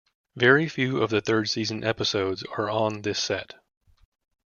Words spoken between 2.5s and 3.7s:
are on this set.